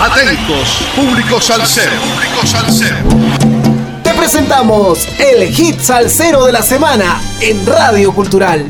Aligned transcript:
Atentos, 0.00 0.78
público 0.94 1.40
salsero. 1.40 1.90
Te 4.04 4.14
presentamos 4.14 5.08
el 5.18 5.48
hit 5.48 5.80
salsero 5.80 6.46
de 6.46 6.52
la 6.52 6.62
semana 6.62 7.20
en 7.40 7.66
Radio 7.66 8.12
Cultural. 8.12 8.64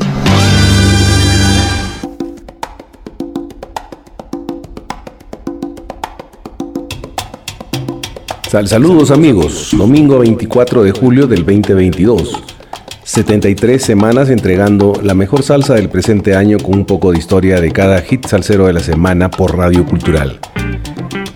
saludos 8.49 9.11
amigos, 9.11 9.69
domingo 9.73 10.17
24 10.17 10.81
de 10.81 10.91
julio 10.91 11.27
del 11.27 11.45
2022. 11.45 12.41
73 13.03 13.81
semanas 13.81 14.29
entregando 14.29 14.93
la 15.03 15.13
mejor 15.13 15.43
salsa 15.43 15.75
del 15.75 15.89
presente 15.89 16.35
año 16.35 16.57
con 16.57 16.73
un 16.73 16.85
poco 16.85 17.11
de 17.11 17.19
historia 17.19 17.61
de 17.61 17.71
cada 17.71 18.01
hit 18.01 18.25
salsero 18.25 18.65
de 18.65 18.73
la 18.73 18.79
semana 18.79 19.29
por 19.29 19.55
Radio 19.55 19.85
Cultural. 19.85 20.39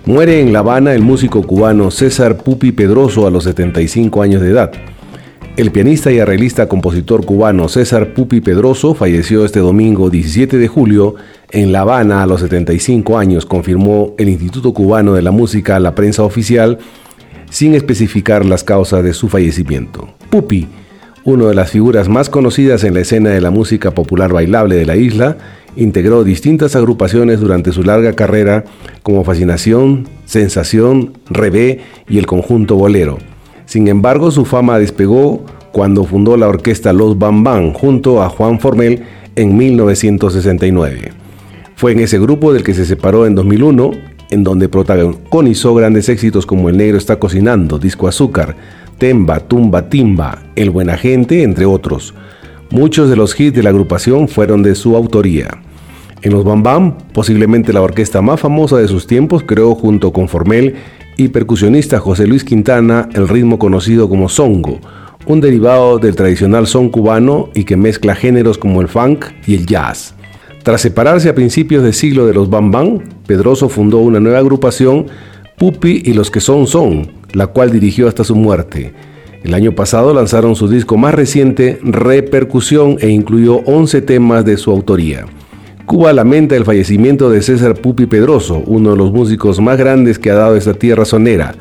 Muere 0.06 0.42
en 0.42 0.52
La 0.52 0.60
Habana 0.60 0.94
el 0.94 1.02
músico 1.02 1.44
cubano 1.44 1.90
César 1.90 2.36
Pupi 2.36 2.74
Pedroso 2.74 3.26
a 3.26 3.32
los 3.32 3.46
75 3.46 4.22
años 4.22 4.42
de 4.42 4.50
edad. 4.50 4.74
El 5.56 5.72
pianista 5.72 6.12
y 6.12 6.20
arreglista 6.20 6.68
compositor 6.68 7.26
cubano 7.26 7.70
César 7.70 8.14
Pupi 8.14 8.42
Pedroso 8.42 8.96
falleció 8.96 9.46
este 9.46 9.62
domingo 9.62 10.10
17 10.10 10.58
de 10.58 10.68
julio 10.68 11.16
en 11.52 11.72
La 11.72 11.82
Habana 11.82 12.22
a 12.22 12.28
los 12.28 12.42
75 12.42 13.18
años, 13.18 13.46
confirmó 13.46 14.14
el 14.18 14.28
Instituto 14.28 14.74
Cubano 14.74 15.14
de 15.14 15.22
la 15.22 15.32
Música 15.32 15.78
a 15.78 15.80
la 15.80 15.96
prensa 15.96 16.24
oficial, 16.24 16.80
sin 17.50 17.74
especificar 17.74 18.46
las 18.46 18.66
causas 18.66 19.06
de 19.06 19.14
su 19.14 19.30
fallecimiento. 19.30 20.10
Pupi, 20.30 20.68
una 21.26 21.45
de 21.45 21.55
las 21.55 21.72
figuras 21.72 22.09
más 22.09 22.30
conocidas 22.30 22.84
en 22.84 22.94
la 22.94 23.02
escena 23.02 23.30
de 23.30 23.41
la 23.41 23.50
música 23.50 23.91
popular 23.91 24.34
bailable 24.34 24.76
de 24.76 24.86
la 24.86 24.95
isla, 24.95 25.38
integró 25.76 26.23
distintas 26.23 26.76
agrupaciones 26.76 27.40
durante 27.40 27.72
su 27.72 27.84
larga 27.84 28.14
carrera 28.14 28.66
como 29.04 29.23
Fascinación, 29.23 30.08
Sensación, 30.26 31.14
Rebé 31.30 31.80
y 32.09 32.17
el 32.17 32.25
conjunto 32.25 32.75
Bolero. 32.75 33.17
Sin 33.66 33.88
embargo, 33.88 34.31
su 34.31 34.45
fama 34.45 34.78
despegó 34.80 35.45
cuando 35.72 36.03
fundó 36.03 36.38
la 36.38 36.48
orquesta 36.48 36.94
Los 36.94 37.17
Bambán 37.17 37.73
junto 37.73 38.22
a 38.22 38.30
Juan 38.30 38.59
Formel 38.59 39.03
en 39.36 39.58
1969. 39.58 41.11
Fue 41.76 41.94
en 41.94 42.02
ese 42.02 42.20
grupo 42.20 42.53
del 42.53 42.64
que 42.64 42.73
se 42.73 42.86
separó 42.86 43.26
en 43.26 43.33
2001, 43.33 43.92
en 44.30 44.44
donde 44.44 44.70
protagonizó 44.70 45.73
grandes 45.73 46.09
éxitos 46.09 46.45
como 46.45 46.70
El 46.70 46.78
Negro 46.78 46.98
está 46.98 47.17
cocinando, 47.17 47.80
Disco 47.80 48.08
Azúcar, 48.08 48.55
Temba, 49.04 49.42
Tumba, 49.42 49.90
Timba, 49.90 50.44
El 50.56 50.70
Buena 50.70 50.96
Gente, 50.96 51.44
entre 51.44 51.66
otros. 51.66 52.14
Muchos 52.70 53.10
de 53.10 53.18
los 53.18 53.38
hits 53.38 53.54
de 53.54 53.62
la 53.62 53.70
agrupación 53.70 54.30
fueron 54.30 54.64
de 54.64 54.76
su 54.76 54.95
autoría. 54.95 55.62
En 56.22 56.32
los 56.32 56.45
Bam 56.45 56.95
posiblemente 57.12 57.73
la 57.73 57.82
orquesta 57.82 58.22
más 58.22 58.40
famosa 58.40 58.78
de 58.78 58.88
sus 58.88 59.06
tiempos, 59.06 59.44
creó 59.45 59.76
junto 59.76 60.14
con 60.14 60.30
Formel 60.30 60.76
y 61.18 61.28
percusionista 61.28 62.00
José 62.00 62.28
Luis 62.28 62.45
Quintana 62.45 63.10
el 63.14 63.28
ritmo 63.28 63.60
conocido 63.60 64.08
como 64.08 64.30
songo, 64.30 64.80
un 65.26 65.42
derivado 65.42 66.00
del 66.00 66.16
tradicional 66.16 66.66
son 66.66 66.88
cubano 66.88 67.50
y 67.54 67.66
que 67.66 67.76
mezcla 67.76 68.16
géneros 68.16 68.58
como 68.58 68.80
el 68.80 68.88
funk 68.88 69.26
y 69.45 69.56
el 69.56 69.66
jazz. 69.66 70.16
Tras 70.64 70.80
separarse 70.80 71.28
a 71.28 71.36
principios 71.36 71.84
del 71.84 71.94
siglo 71.94 72.26
de 72.26 72.34
los 72.34 72.50
Bam 72.50 72.72
Bam, 72.72 73.00
Pedroso 73.28 73.67
fundó 73.67 73.98
una 73.98 74.22
nueva 74.22 74.40
agrupación, 74.40 75.08
Pupi 75.58 76.04
y 76.06 76.14
los 76.14 76.32
que 76.32 76.40
son 76.40 76.67
son, 76.67 77.23
la 77.34 77.48
cual 77.48 77.72
dirigió 77.72 78.08
hasta 78.08 78.23
su 78.23 78.36
muerte. 78.36 78.94
El 79.44 79.53
año 79.53 79.73
pasado 79.73 80.14
lanzaron 80.14 80.56
su 80.56 80.70
disco 80.70 80.95
más 80.95 81.14
reciente, 81.14 81.80
Repercusión, 81.84 82.98
e 83.02 83.09
incluyó 83.09 83.58
11 83.66 84.02
temas 84.03 84.45
de 84.45 84.56
su 84.56 84.72
autoría. 84.72 85.26
Cuba 85.86 86.14
lamenta 86.14 86.56
el 86.56 86.64
fallecimiento 86.64 87.30
de 87.30 87.42
César 87.42 87.76
Pupi 87.76 88.06
Pedroso, 88.06 88.64
uno 88.66 88.92
de 88.92 88.98
los 88.98 89.11
músicos 89.11 89.59
más 89.59 89.78
grandes 89.78 90.17
que 90.17 90.31
ha 90.31 90.36
dado 90.36 90.56
esta 90.56 90.73
tierra 90.73 91.04
sonera. 91.04 91.56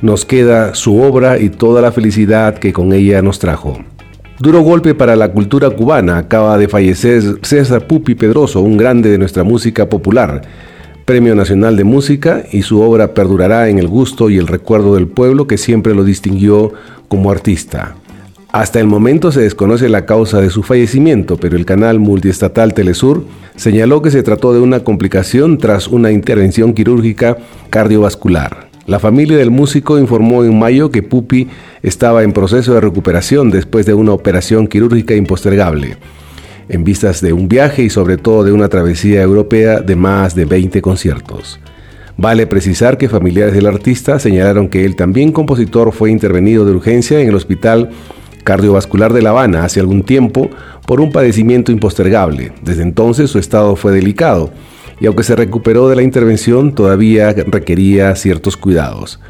Nos 0.00 0.24
queda 0.24 0.74
su 0.74 0.98
obra 0.98 1.38
y 1.38 1.50
toda 1.50 1.82
la 1.82 1.92
felicidad 1.92 2.56
que 2.56 2.72
con 2.72 2.94
ella 2.94 3.20
nos 3.20 3.38
trajo. 3.38 3.78
Duro 4.38 4.60
golpe 4.60 4.94
para 4.94 5.16
la 5.16 5.32
cultura 5.32 5.70
cubana. 5.70 6.18
Acaba 6.18 6.58
de 6.58 6.68
fallecer 6.68 7.22
César 7.42 7.86
Pupi 7.86 8.14
Pedroso, 8.14 8.60
un 8.60 8.76
grande 8.76 9.10
de 9.10 9.18
nuestra 9.18 9.44
música 9.44 9.88
popular. 9.88 10.42
Premio 11.06 11.36
Nacional 11.36 11.76
de 11.76 11.84
Música 11.84 12.42
y 12.50 12.62
su 12.62 12.80
obra 12.80 13.14
perdurará 13.14 13.68
en 13.68 13.78
el 13.78 13.86
gusto 13.86 14.28
y 14.28 14.38
el 14.38 14.48
recuerdo 14.48 14.96
del 14.96 15.06
pueblo 15.06 15.46
que 15.46 15.56
siempre 15.56 15.94
lo 15.94 16.02
distinguió 16.02 16.72
como 17.06 17.30
artista. 17.30 17.94
Hasta 18.50 18.80
el 18.80 18.88
momento 18.88 19.30
se 19.30 19.42
desconoce 19.42 19.88
la 19.88 20.04
causa 20.04 20.40
de 20.40 20.50
su 20.50 20.64
fallecimiento, 20.64 21.36
pero 21.36 21.56
el 21.56 21.64
canal 21.64 22.00
multiestatal 22.00 22.74
Telesur 22.74 23.24
señaló 23.54 24.02
que 24.02 24.10
se 24.10 24.24
trató 24.24 24.52
de 24.52 24.58
una 24.58 24.80
complicación 24.80 25.58
tras 25.58 25.86
una 25.86 26.10
intervención 26.10 26.74
quirúrgica 26.74 27.36
cardiovascular. 27.70 28.68
La 28.86 28.98
familia 28.98 29.36
del 29.36 29.52
músico 29.52 30.00
informó 30.00 30.42
en 30.42 30.58
mayo 30.58 30.90
que 30.90 31.04
Pupi 31.04 31.46
estaba 31.84 32.24
en 32.24 32.32
proceso 32.32 32.74
de 32.74 32.80
recuperación 32.80 33.52
después 33.52 33.86
de 33.86 33.94
una 33.94 34.10
operación 34.10 34.66
quirúrgica 34.66 35.14
impostergable, 35.14 35.98
en 36.68 36.84
vistas 36.84 37.20
de 37.20 37.32
un 37.32 37.48
viaje 37.48 37.82
y 37.82 37.90
sobre 37.90 38.16
todo 38.16 38.44
de 38.44 38.52
una 38.52 38.68
travesía 38.68 39.22
europea 39.22 39.80
de 39.80 39.96
más 39.96 40.34
de 40.34 40.44
20 40.44 40.82
conciertos. 40.82 41.60
Vale 42.16 42.46
precisar 42.46 42.96
que 42.96 43.08
familiares 43.08 43.54
del 43.54 43.66
artista 43.66 44.18
señalaron 44.18 44.68
que 44.68 44.84
él 44.84 44.96
también 44.96 45.32
compositor 45.32 45.92
fue 45.92 46.10
intervenido 46.10 46.64
de 46.64 46.72
urgencia 46.72 47.20
en 47.20 47.28
el 47.28 47.34
hospital 47.34 47.90
cardiovascular 48.42 49.12
de 49.12 49.22
La 49.22 49.30
Habana 49.30 49.64
hace 49.64 49.80
algún 49.80 50.02
tiempo 50.02 50.48
por 50.86 51.00
un 51.00 51.12
padecimiento 51.12 51.72
impostergable. 51.72 52.52
Desde 52.62 52.82
entonces 52.82 53.30
su 53.30 53.38
estado 53.38 53.76
fue 53.76 53.92
delicado 53.92 54.50
y 55.00 55.06
aunque 55.06 55.24
se 55.24 55.36
recuperó 55.36 55.88
de 55.88 55.96
la 55.96 56.02
intervención 56.02 56.74
todavía 56.74 57.32
requería 57.32 58.14
ciertos 58.16 58.56
cuidados. 58.56 59.20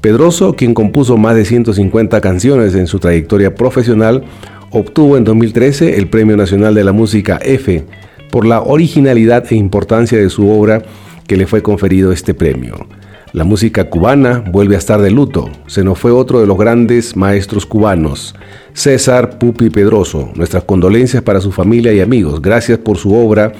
Pedroso, 0.00 0.54
quien 0.54 0.74
compuso 0.74 1.16
más 1.16 1.34
de 1.34 1.44
150 1.44 2.20
canciones 2.20 2.74
en 2.76 2.86
su 2.86 3.00
trayectoria 3.00 3.56
profesional, 3.56 4.22
obtuvo 4.70 5.16
en 5.16 5.24
2013 5.24 5.98
el 5.98 6.08
Premio 6.08 6.36
Nacional 6.36 6.74
de 6.74 6.84
la 6.84 6.92
Música 6.92 7.38
F 7.42 7.84
por 8.30 8.46
la 8.46 8.60
originalidad 8.60 9.44
e 9.50 9.56
importancia 9.56 10.18
de 10.18 10.30
su 10.30 10.50
obra 10.50 10.82
que 11.26 11.36
le 11.36 11.46
fue 11.46 11.62
conferido 11.62 12.12
este 12.12 12.34
premio. 12.34 12.86
La 13.32 13.44
música 13.44 13.90
cubana 13.90 14.42
vuelve 14.50 14.74
a 14.74 14.78
estar 14.78 15.00
de 15.02 15.10
luto. 15.10 15.50
Se 15.66 15.84
nos 15.84 15.98
fue 15.98 16.10
otro 16.10 16.40
de 16.40 16.46
los 16.46 16.56
grandes 16.56 17.14
maestros 17.14 17.66
cubanos, 17.66 18.34
César 18.72 19.38
Pupi 19.38 19.68
Pedroso. 19.68 20.30
Nuestras 20.34 20.64
condolencias 20.64 21.22
para 21.22 21.40
su 21.40 21.52
familia 21.52 21.92
y 21.92 22.00
amigos. 22.00 22.40
Gracias 22.40 22.78
por 22.78 22.96
su 22.96 23.14
obra 23.14 23.52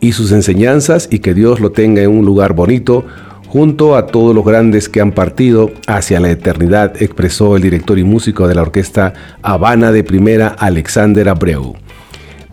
y 0.00 0.12
sus 0.12 0.32
enseñanzas 0.32 1.08
y 1.10 1.20
que 1.20 1.34
Dios 1.34 1.60
lo 1.60 1.70
tenga 1.70 2.02
en 2.02 2.10
un 2.10 2.24
lugar 2.24 2.52
bonito 2.52 3.04
junto 3.46 3.96
a 3.96 4.06
todos 4.06 4.34
los 4.34 4.44
grandes 4.44 4.88
que 4.88 5.00
han 5.00 5.12
partido 5.12 5.70
hacia 5.86 6.20
la 6.20 6.30
eternidad, 6.30 7.00
expresó 7.00 7.56
el 7.56 7.62
director 7.62 7.98
y 7.98 8.04
músico 8.04 8.48
de 8.48 8.54
la 8.54 8.62
orquesta 8.62 9.14
Habana 9.42 9.92
de 9.92 10.04
Primera, 10.04 10.48
Alexander 10.48 11.28
Abreu. 11.28 11.74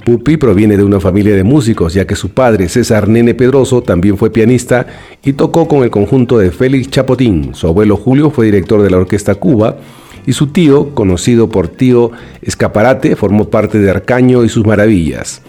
Pupi 0.05 0.35
proviene 0.35 0.75
de 0.75 0.83
una 0.83 0.99
familia 0.99 1.33
de 1.33 1.45
músicos, 1.45 1.93
ya 1.93 2.05
que 2.05 2.15
su 2.15 2.29
padre, 2.29 2.67
César 2.67 3.07
Nene 3.07 3.33
Pedroso, 3.33 3.81
también 3.81 4.17
fue 4.17 4.31
pianista 4.31 4.85
y 5.23 5.33
tocó 5.33 5.67
con 5.67 5.83
el 5.83 5.89
conjunto 5.89 6.37
de 6.37 6.51
Félix 6.51 6.89
Chapotín. 6.89 7.55
Su 7.55 7.67
abuelo 7.67 7.95
Julio 7.95 8.29
fue 8.29 8.47
director 8.47 8.81
de 8.81 8.89
la 8.89 8.97
Orquesta 8.97 9.35
Cuba 9.35 9.77
y 10.25 10.33
su 10.33 10.47
tío, 10.47 10.93
conocido 10.93 11.47
por 11.47 11.69
tío 11.69 12.11
Escaparate, 12.41 13.15
formó 13.15 13.49
parte 13.49 13.79
de 13.79 13.89
Arcaño 13.89 14.43
y 14.43 14.49
sus 14.49 14.65
maravillas. 14.65 15.41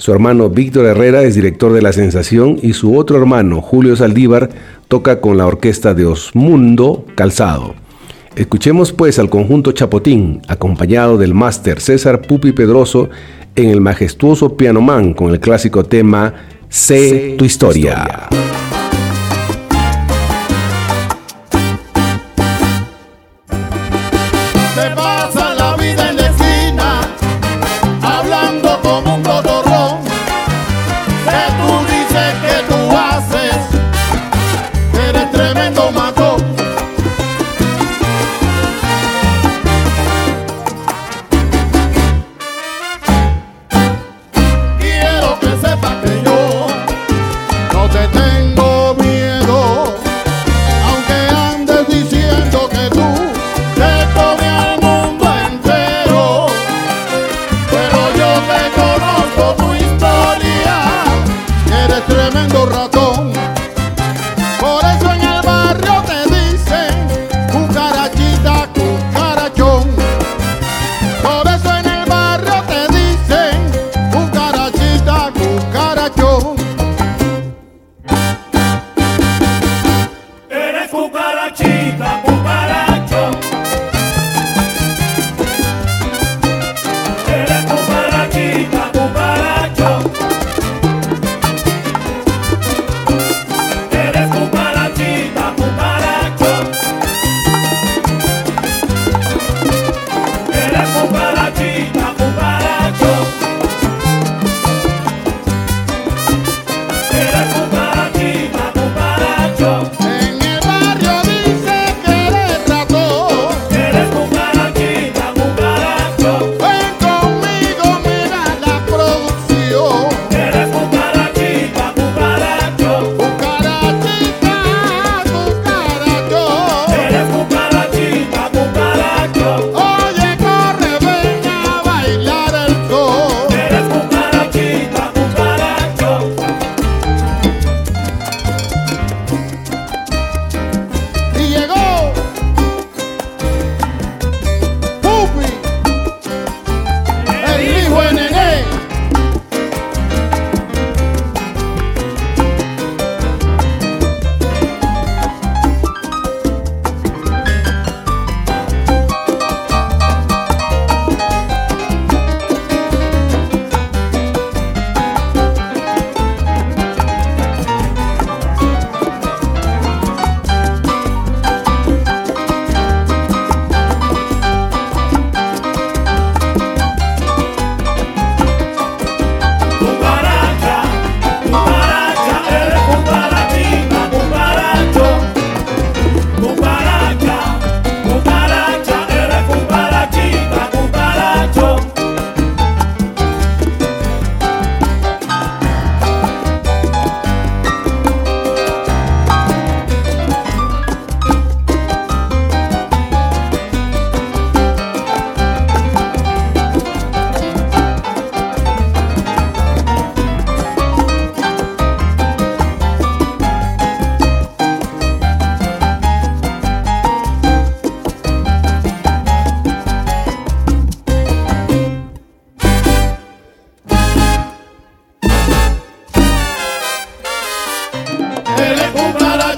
Su 0.00 0.12
hermano 0.12 0.48
Víctor 0.48 0.86
Herrera 0.86 1.24
es 1.24 1.34
director 1.34 1.74
de 1.74 1.82
La 1.82 1.92
Sensación 1.92 2.58
y 2.62 2.72
su 2.72 2.96
otro 2.96 3.18
hermano, 3.18 3.60
Julio 3.60 3.94
Saldívar, 3.96 4.48
toca 4.88 5.20
con 5.20 5.36
la 5.36 5.46
orquesta 5.46 5.92
de 5.92 6.06
Osmundo 6.06 7.04
Calzado. 7.14 7.74
Escuchemos 8.34 8.94
pues 8.94 9.18
al 9.18 9.28
conjunto 9.28 9.72
Chapotín, 9.72 10.40
acompañado 10.48 11.18
del 11.18 11.34
máster 11.34 11.82
César 11.82 12.22
Pupi 12.22 12.52
Pedroso, 12.52 13.10
en 13.56 13.68
el 13.68 13.82
majestuoso 13.82 14.56
Piano 14.56 14.80
Man 14.80 15.12
con 15.12 15.32
el 15.32 15.38
clásico 15.38 15.84
tema 15.84 16.32
Sé 16.70 17.34
tu 17.36 17.44
historia. 17.44 18.30
te 18.30 18.36
tengo 18.36 18.49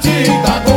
batida. 0.05 0.72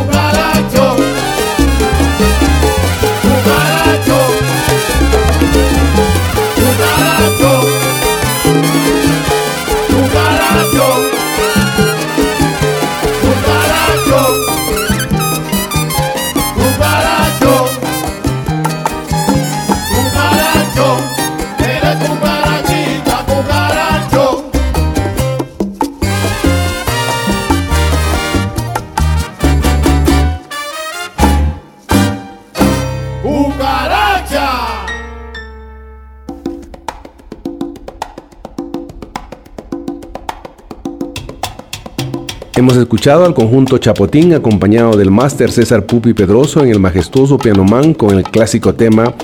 Escuchado 42.80 43.24
al 43.24 43.32
conjunto 43.32 43.78
Chapotín 43.78 44.34
acompañado 44.34 44.98
del 44.98 45.10
máster 45.10 45.50
César 45.50 45.86
Pupi 45.86 46.12
Pedroso 46.12 46.62
en 46.62 46.68
el 46.68 46.78
majestuoso 46.78 47.38
pianoman 47.38 47.94
con 47.94 48.16
el 48.16 48.22
clásico 48.24 48.74
tema 48.74 49.14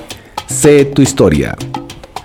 Sé 0.47 0.87
tu 0.87 1.03
historia. 1.03 1.55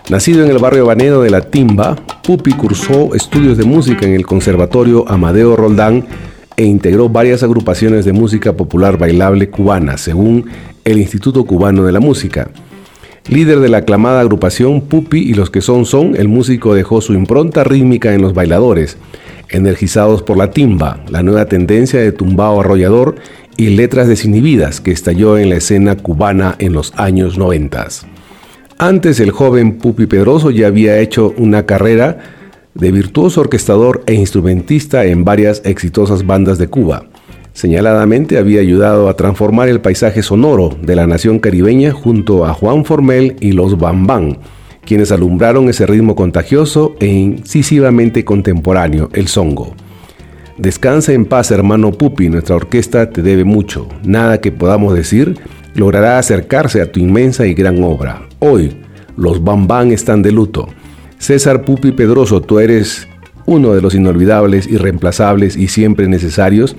Nacido 0.10 0.46
en 0.46 0.51
el 0.51 0.57
barrio 0.57 0.86
banero 0.86 1.22
de 1.22 1.29
La 1.29 1.41
Timba, 1.41 1.98
Pupi 2.24 2.53
cursó 2.53 3.13
estudios 3.13 3.57
de 3.57 3.65
música 3.65 4.05
en 4.05 4.13
el 4.13 4.25
Conservatorio 4.25 5.03
Amadeo 5.10 5.57
Roldán 5.57 6.05
e 6.55 6.63
integró 6.63 7.10
varias 7.10 7.43
agrupaciones 7.43 8.05
de 8.05 8.13
música 8.13 8.53
popular 8.53 8.98
bailable 8.98 9.50
cubana, 9.50 9.98
según 9.98 10.46
el 10.86 10.98
Instituto 10.98 11.43
Cubano 11.43 11.84
de 11.84 11.91
la 11.91 12.00
Música. 12.00 12.50
Líder 13.27 13.60
de 13.60 13.67
la 13.67 13.79
aclamada 13.79 14.22
agrupación 14.22 14.79
Pupi 14.81 15.19
y 15.19 15.34
los 15.34 15.50
que 15.50 15.60
son 15.60 15.86
son, 15.86 16.15
el 16.15 16.29
músico 16.29 16.74
dejó 16.74 17.01
su 17.01 17.13
impronta 17.13 17.65
rítmica 17.65 18.13
en 18.13 18.22
los 18.22 18.34
bailadores 18.34 18.98
energizados 19.50 20.24
por 20.24 20.38
la 20.38 20.51
timba, 20.51 21.00
la 21.10 21.24
nueva 21.24 21.46
tendencia 21.46 22.00
de 22.00 22.12
tumbao 22.12 22.62
arrollador 22.62 23.16
y 23.58 23.70
letras 23.70 24.08
desinhibidas 24.08 24.82
que 24.82 24.92
estalló 24.92 25.38
en 25.38 25.50
la 25.50 25.56
escena 25.56 25.96
cubana 25.96 26.56
en 26.60 26.74
los 26.74 26.94
años 26.96 27.38
90. 27.38 27.88
Antes 28.77 29.20
el 29.20 29.32
joven 29.32 29.80
Pupi 29.80 30.06
Pedroso 30.06 30.51
ya 30.51 30.68
había 30.68 31.00
hecho 31.00 31.34
una 31.38 31.66
carrera 31.66 32.20
de 32.75 32.92
virtuoso 32.92 33.42
orquestador 33.42 34.04
e 34.06 34.13
instrumentista 34.13 35.06
en 35.06 35.25
varias 35.25 35.63
exitosas 35.66 36.25
bandas 36.25 36.60
de 36.60 36.68
Cuba. 36.68 37.06
Señaladamente 37.54 38.38
había 38.38 38.62
ayudado 38.62 39.10
a 39.10 39.16
transformar 39.16 39.68
el 39.68 39.82
paisaje 39.82 40.22
sonoro 40.22 40.77
de 40.80 40.96
la 40.96 41.08
nación 41.08 41.39
caribeña 41.39 41.92
junto 41.92 42.46
a 42.46 42.54
Juan 42.54 42.86
Formel 42.86 43.36
y 43.39 43.54
los 43.54 43.80
Bambán, 43.80 44.38
quienes 44.88 45.12
alumbraron 45.12 45.67
ese 45.67 45.86
ritmo 45.86 46.15
contagioso 46.15 46.96
e 47.00 47.08
incisivamente 47.08 48.24
contemporáneo, 48.24 49.10
el 49.13 49.27
songo. 49.27 49.75
Descansa 50.58 51.12
en 51.12 51.25
paz, 51.25 51.51
hermano 51.51 51.91
Pupi, 51.91 52.29
nuestra 52.29 52.56
orquesta 52.56 53.12
te 53.12 53.22
debe 53.22 53.44
mucho. 53.44 53.88
Nada 54.03 54.39
que 54.39 54.51
podamos 54.51 54.96
decir 54.96 55.38
logrará 55.75 56.17
acercarse 56.17 56.82
a 56.82 56.91
tu 56.91 57.00
inmensa 57.01 57.46
y 57.46 57.53
gran 57.53 57.84
obra. 57.84 58.24
Hoy, 58.39 58.77
los 59.17 59.44
Bambán 59.44 59.91
están 59.91 60.24
de 60.24 60.32
luto. 60.32 60.70
César 61.20 61.65
Pupi 61.65 61.91
Pedroso, 61.91 62.41
tú 62.41 62.60
eres 62.60 63.08
uno 63.46 63.74
de 63.74 63.82
los 63.82 63.94
inolvidables, 63.94 64.67
irreemplazables 64.67 65.58
y 65.58 65.67
siempre 65.67 66.08
necesarios, 66.08 66.75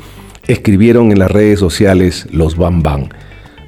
escribieron 0.47 1.13
en 1.13 1.19
las 1.19 1.31
redes 1.31 1.61
sociales 1.61 2.27
los 2.33 2.57
Bambán. 2.57 3.11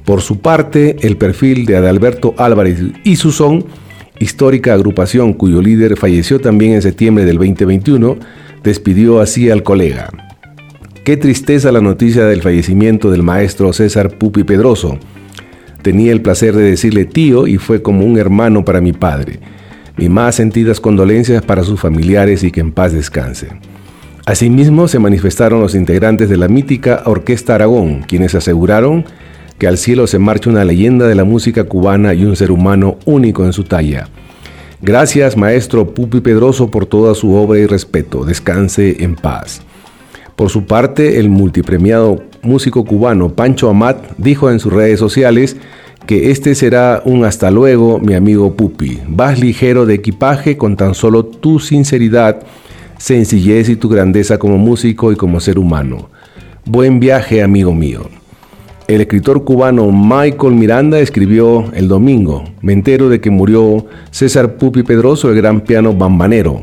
Por 0.03 0.21
su 0.21 0.39
parte, 0.39 0.97
el 1.01 1.15
perfil 1.15 1.65
de 1.67 1.77
Adalberto 1.77 2.33
Álvarez 2.37 2.79
y 3.03 3.17
Susón 3.17 3.65
histórica 4.21 4.73
agrupación 4.73 5.33
cuyo 5.33 5.61
líder 5.61 5.97
falleció 5.97 6.39
también 6.39 6.73
en 6.73 6.81
septiembre 6.81 7.25
del 7.25 7.37
2021, 7.37 8.17
despidió 8.63 9.19
así 9.19 9.49
al 9.49 9.63
colega. 9.63 10.09
Qué 11.03 11.17
tristeza 11.17 11.71
la 11.71 11.81
noticia 11.81 12.25
del 12.25 12.43
fallecimiento 12.43 13.09
del 13.09 13.23
maestro 13.23 13.73
César 13.73 14.17
Pupi 14.17 14.43
Pedroso. 14.43 14.99
Tenía 15.81 16.11
el 16.11 16.21
placer 16.21 16.55
de 16.55 16.63
decirle 16.63 17.05
tío 17.05 17.47
y 17.47 17.57
fue 17.57 17.81
como 17.81 18.05
un 18.05 18.19
hermano 18.19 18.63
para 18.63 18.81
mi 18.81 18.93
padre. 18.93 19.39
Mis 19.97 20.11
más 20.11 20.35
sentidas 20.35 20.79
condolencias 20.79 21.43
para 21.43 21.63
sus 21.63 21.79
familiares 21.79 22.43
y 22.43 22.51
que 22.51 22.59
en 22.59 22.71
paz 22.71 22.93
descanse. 22.93 23.47
Asimismo 24.27 24.87
se 24.87 24.99
manifestaron 24.99 25.59
los 25.59 25.73
integrantes 25.73 26.29
de 26.29 26.37
la 26.37 26.47
mítica 26.47 27.01
Orquesta 27.05 27.55
Aragón, 27.55 28.03
quienes 28.07 28.35
aseguraron 28.35 29.05
que 29.61 29.67
al 29.67 29.77
cielo 29.77 30.07
se 30.07 30.17
marcha 30.17 30.49
una 30.49 30.65
leyenda 30.65 31.07
de 31.07 31.13
la 31.13 31.23
música 31.23 31.65
cubana 31.65 32.15
y 32.15 32.25
un 32.25 32.35
ser 32.35 32.49
humano 32.49 32.97
único 33.05 33.45
en 33.45 33.53
su 33.53 33.63
talla. 33.63 34.07
Gracias, 34.81 35.37
maestro 35.37 35.93
Pupi 35.93 36.19
Pedroso, 36.19 36.71
por 36.71 36.87
toda 36.87 37.13
su 37.13 37.35
obra 37.35 37.59
y 37.59 37.67
respeto. 37.67 38.25
Descanse 38.25 39.03
en 39.03 39.13
paz. 39.13 39.61
Por 40.35 40.49
su 40.49 40.65
parte, 40.65 41.19
el 41.19 41.29
multipremiado 41.29 42.23
músico 42.41 42.85
cubano 42.85 43.35
Pancho 43.35 43.69
Amat 43.69 44.03
dijo 44.17 44.49
en 44.49 44.59
sus 44.59 44.73
redes 44.73 44.99
sociales 44.99 45.57
que 46.07 46.31
este 46.31 46.55
será 46.55 47.03
un 47.05 47.23
hasta 47.23 47.51
luego, 47.51 47.99
mi 47.99 48.15
amigo 48.15 48.55
Pupi. 48.55 48.99
Vas 49.09 49.39
ligero 49.39 49.85
de 49.85 49.93
equipaje 49.93 50.57
con 50.57 50.75
tan 50.75 50.95
solo 50.95 51.23
tu 51.23 51.59
sinceridad, 51.59 52.39
sencillez 52.97 53.69
y 53.69 53.75
tu 53.75 53.89
grandeza 53.89 54.39
como 54.39 54.57
músico 54.57 55.11
y 55.11 55.15
como 55.15 55.39
ser 55.39 55.59
humano. 55.59 56.09
Buen 56.65 56.99
viaje, 56.99 57.43
amigo 57.43 57.75
mío. 57.75 58.09
El 58.91 58.99
escritor 58.99 59.45
cubano 59.45 59.89
Michael 59.89 60.53
Miranda 60.53 60.99
escribió 60.99 61.71
el 61.73 61.87
domingo, 61.87 62.43
me 62.61 62.73
entero 62.73 63.07
de 63.07 63.21
que 63.21 63.29
murió 63.29 63.85
César 64.09 64.57
Pupi 64.57 64.83
Pedroso, 64.83 65.29
el 65.29 65.37
gran 65.37 65.61
piano 65.61 65.93
bambanero. 65.93 66.59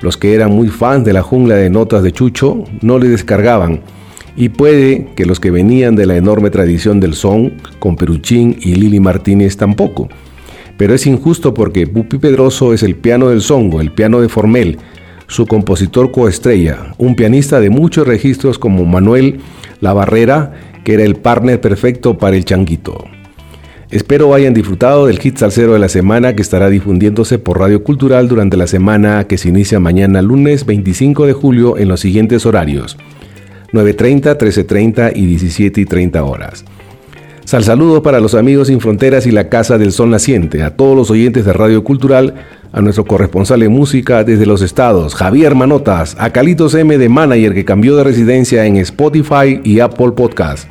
Los 0.00 0.16
que 0.16 0.34
eran 0.34 0.50
muy 0.50 0.70
fans 0.70 1.04
de 1.04 1.12
la 1.12 1.22
jungla 1.22 1.54
de 1.54 1.70
notas 1.70 2.02
de 2.02 2.10
Chucho 2.10 2.64
no 2.82 2.98
le 2.98 3.06
descargaban, 3.06 3.82
y 4.34 4.48
puede 4.48 5.10
que 5.14 5.24
los 5.24 5.38
que 5.38 5.52
venían 5.52 5.94
de 5.94 6.06
la 6.06 6.16
enorme 6.16 6.50
tradición 6.50 6.98
del 6.98 7.14
son, 7.14 7.52
con 7.78 7.94
Peruchín 7.94 8.58
y 8.60 8.74
Lili 8.74 8.98
Martínez 8.98 9.56
tampoco. 9.56 10.08
Pero 10.76 10.94
es 10.94 11.06
injusto 11.06 11.54
porque 11.54 11.86
Pupi 11.86 12.18
Pedroso 12.18 12.74
es 12.74 12.82
el 12.82 12.96
piano 12.96 13.28
del 13.28 13.40
songo, 13.40 13.80
el 13.80 13.92
piano 13.92 14.20
de 14.20 14.28
Formel, 14.28 14.78
su 15.28 15.46
compositor 15.46 16.10
coestrella, 16.10 16.94
un 16.98 17.14
pianista 17.14 17.60
de 17.60 17.70
muchos 17.70 18.04
registros 18.04 18.58
como 18.58 18.84
Manuel 18.84 19.38
La 19.80 19.92
Barrera 19.92 20.67
que 20.88 20.94
era 20.94 21.04
el 21.04 21.16
partner 21.16 21.60
perfecto 21.60 22.16
para 22.16 22.34
el 22.34 22.46
changuito. 22.46 23.04
Espero 23.90 24.32
hayan 24.32 24.54
disfrutado 24.54 25.04
del 25.04 25.18
hit 25.18 25.36
salsero 25.36 25.74
de 25.74 25.78
la 25.78 25.90
semana 25.90 26.34
que 26.34 26.40
estará 26.40 26.70
difundiéndose 26.70 27.38
por 27.38 27.58
Radio 27.58 27.84
Cultural 27.84 28.26
durante 28.26 28.56
la 28.56 28.66
semana 28.66 29.26
que 29.28 29.36
se 29.36 29.50
inicia 29.50 29.80
mañana 29.80 30.22
lunes 30.22 30.64
25 30.64 31.26
de 31.26 31.34
julio 31.34 31.76
en 31.76 31.88
los 31.88 32.00
siguientes 32.00 32.46
horarios 32.46 32.96
9.30, 33.74 34.38
13.30 34.38 35.12
y 35.14 35.36
17.30 35.36 36.26
horas. 36.26 36.64
Sal 37.48 37.64
saludo 37.64 38.02
para 38.02 38.20
los 38.20 38.34
amigos 38.34 38.68
sin 38.68 38.78
fronteras 38.78 39.24
y 39.26 39.30
la 39.30 39.48
Casa 39.48 39.78
del 39.78 39.92
Sol 39.92 40.10
Naciente, 40.10 40.62
a 40.62 40.76
todos 40.76 40.94
los 40.94 41.10
oyentes 41.10 41.46
de 41.46 41.54
Radio 41.54 41.82
Cultural, 41.82 42.34
a 42.72 42.82
nuestro 42.82 43.06
corresponsal 43.06 43.60
de 43.60 43.70
música 43.70 44.22
desde 44.22 44.44
los 44.44 44.60
estados, 44.60 45.14
Javier 45.14 45.54
Manotas, 45.54 46.14
a 46.18 46.28
Calitos 46.28 46.74
M 46.74 46.98
de 46.98 47.08
Manager 47.08 47.54
que 47.54 47.64
cambió 47.64 47.96
de 47.96 48.04
residencia 48.04 48.66
en 48.66 48.76
Spotify 48.76 49.62
y 49.64 49.80
Apple 49.80 50.12
Podcast 50.12 50.68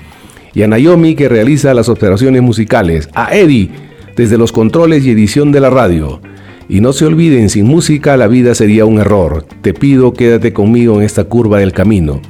y 0.54 0.62
a 0.62 0.68
Naomi 0.68 1.16
que 1.16 1.28
realiza 1.28 1.74
las 1.74 1.90
observaciones 1.90 2.44
musicales, 2.44 3.10
a 3.16 3.36
Eddie 3.36 3.72
desde 4.16 4.38
los 4.38 4.52
controles 4.52 5.04
y 5.04 5.10
edición 5.10 5.52
de 5.52 5.62
la 5.62 5.72
radio. 5.72 6.22
Y 6.70 6.82
no 6.82 6.94
se 6.94 7.08
olviden, 7.08 7.50
sin 7.50 7.66
música 7.66 8.18
la 8.18 8.28
vida 8.28 8.54
sería 8.54 8.86
un 8.86 9.00
error. 9.00 9.48
Te 9.64 9.74
pido 9.74 10.14
quédate 10.14 10.54
conmigo 10.54 11.00
en 11.00 11.08
esta 11.08 11.24
curva 11.24 11.58
del 11.58 11.74
camino. 11.74 12.22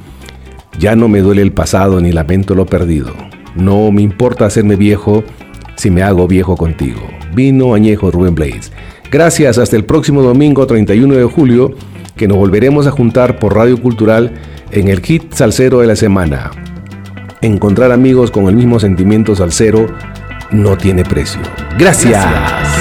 Ya 0.78 0.96
no 0.96 1.06
me 1.08 1.20
duele 1.20 1.42
el 1.42 1.52
pasado 1.52 2.00
ni 2.00 2.12
lamento 2.12 2.54
lo 2.54 2.64
perdido. 2.64 3.27
No 3.58 3.90
me 3.90 4.02
importa 4.02 4.46
hacerme 4.46 4.76
viejo 4.76 5.24
si 5.76 5.90
me 5.90 6.02
hago 6.02 6.28
viejo 6.28 6.56
contigo. 6.56 7.00
Vino 7.34 7.74
añejo 7.74 8.10
Rubén 8.10 8.34
Blades. 8.34 8.72
Gracias, 9.10 9.58
hasta 9.58 9.76
el 9.76 9.84
próximo 9.84 10.22
domingo 10.22 10.66
31 10.66 11.14
de 11.16 11.24
julio, 11.24 11.72
que 12.16 12.28
nos 12.28 12.38
volveremos 12.38 12.86
a 12.86 12.92
juntar 12.92 13.38
por 13.38 13.56
Radio 13.56 13.80
Cultural 13.80 14.32
en 14.70 14.88
el 14.88 15.00
hit 15.00 15.32
salsero 15.32 15.80
de 15.80 15.88
la 15.88 15.96
semana. 15.96 16.50
Encontrar 17.42 17.90
amigos 17.90 18.30
con 18.30 18.46
el 18.46 18.54
mismo 18.54 18.78
sentimiento 18.78 19.34
salsero 19.34 19.86
no 20.52 20.76
tiene 20.76 21.04
precio. 21.04 21.40
Gracias. 21.78 22.77